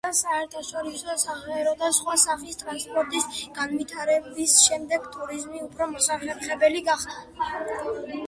შიდა 0.01 0.11
და 0.13 0.17
საერთაშორისო 0.19 1.15
საჰაერო 1.23 1.73
და 1.81 1.89
სხვა 1.97 2.13
სახის 2.21 2.57
ტრანსპორტის 2.61 3.27
განვითარების 3.59 4.55
შემდეგ 4.63 5.05
ტურიზმი 5.17 5.61
უფრო 5.67 5.89
მოსახერხებელი 5.93 6.81
გახდა. 6.89 7.51